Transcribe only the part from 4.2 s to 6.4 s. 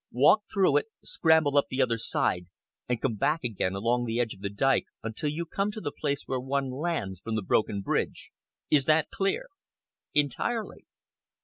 of the dyke until you come to the place where